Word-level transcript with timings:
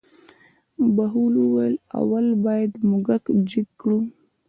بهلول 0.95 1.35
وویل: 1.41 1.75
اول 1.99 2.25
باید 2.45 2.71
موږک 2.89 3.23
جګ 3.49 3.67
کړو. 3.81 3.99